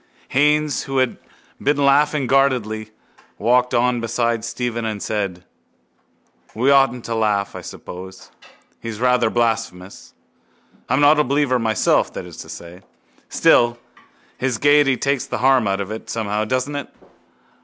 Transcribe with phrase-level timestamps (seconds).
[0.29, 1.19] Haines, who had
[1.61, 2.89] been laughing guardedly,
[3.37, 5.45] walked on beside Stephen and said:
[6.55, 8.31] —We oughtn't to laugh, I suppose.
[8.81, 10.15] He's rather blasphemous.
[10.89, 12.81] I'm not a believer myself, that is to say.
[13.29, 13.77] Still
[14.39, 16.87] his gaiety takes the harm out of it somehow, doesn't it?